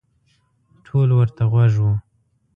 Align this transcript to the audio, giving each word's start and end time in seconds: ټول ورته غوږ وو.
ټول 0.85 1.09
ورته 1.19 1.43
غوږ 1.51 1.73
وو. 1.83 1.93